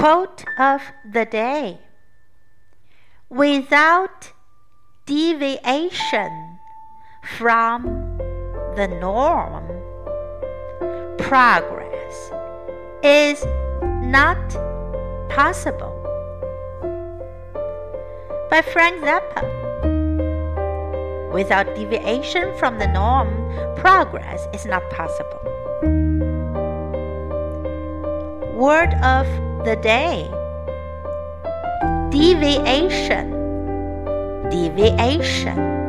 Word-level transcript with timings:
Quote 0.00 0.46
of 0.56 0.80
the 1.04 1.26
day 1.26 1.78
Without 3.28 4.32
deviation 5.04 6.58
from 7.36 7.82
the 8.76 8.88
norm, 8.98 9.66
progress 11.18 12.32
is 13.02 13.44
not 14.00 14.40
possible. 15.28 15.92
By 18.48 18.62
Frank 18.62 19.04
Zappa. 19.04 19.44
Without 21.30 21.74
deviation 21.74 22.56
from 22.56 22.78
the 22.78 22.88
norm, 22.88 23.28
progress 23.76 24.48
is 24.54 24.64
not 24.64 24.82
possible. 24.88 25.42
Word 28.56 28.94
of 29.02 29.26
the 29.64 29.76
day. 29.76 30.28
Deviation. 32.10 33.30
Deviation 34.50 35.79